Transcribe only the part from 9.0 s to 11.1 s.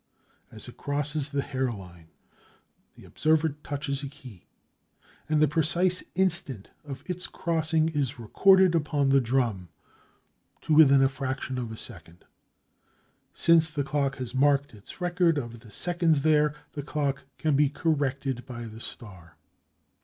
the drum, to within a